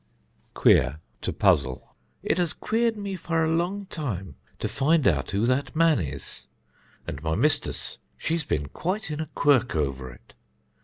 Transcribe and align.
Queer 0.55 0.99
(To 1.21 1.31
puzzle): 1.31 1.95
"It 2.23 2.39
has 2.39 2.53
queered 2.53 2.97
me 2.97 3.15
for 3.15 3.43
a 3.43 3.51
long 3.51 3.85
time 3.85 4.35
to 4.57 4.67
find 4.67 5.07
out 5.07 5.29
who 5.29 5.45
that 5.45 5.75
man 5.75 5.99
is; 5.99 6.47
and 7.05 7.21
my 7.21 7.35
mistus 7.35 7.99
she's 8.17 8.43
been 8.43 8.67
quite 8.69 9.11
in 9.11 9.21
a 9.21 9.29
quirk 9.35 9.75
over 9.75 10.11
it. 10.11 10.33